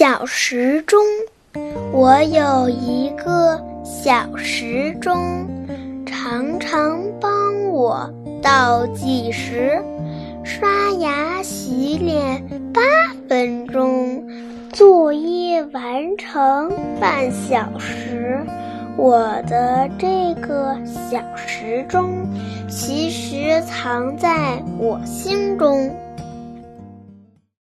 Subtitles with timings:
[0.00, 0.98] 小时钟
[1.92, 5.46] 我有一个小时钟
[6.06, 8.10] 常常帮我
[8.40, 9.78] 倒计时
[10.42, 12.42] 刷牙洗脸
[12.72, 12.80] 八
[13.28, 14.26] 分钟
[14.72, 18.42] 作业完成半小时
[18.96, 22.26] 我的这个小时钟
[22.70, 25.94] 其实藏在我心中。